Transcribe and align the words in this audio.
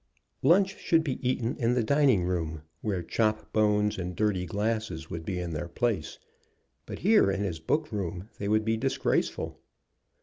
Lunch 0.41 0.79
should 0.79 1.03
be 1.03 1.19
eaten 1.21 1.55
in 1.57 1.75
the 1.75 1.83
dining 1.83 2.23
room, 2.23 2.63
where 2.81 3.03
chop 3.03 3.53
bones 3.53 3.99
and 3.99 4.15
dirty 4.15 4.47
glasses 4.47 5.11
would 5.11 5.23
be 5.23 5.37
in 5.39 5.53
their 5.53 5.67
place. 5.69 6.17
But 6.87 6.97
here 7.05 7.29
in 7.29 7.43
his 7.43 7.59
book 7.59 7.91
room 7.91 8.27
they 8.39 8.47
would 8.47 8.65
be 8.65 8.77
disgraceful. 8.77 9.59